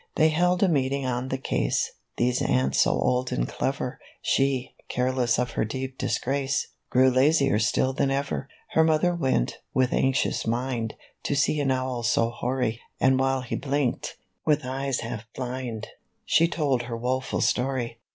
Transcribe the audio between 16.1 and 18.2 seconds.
She told her woful story.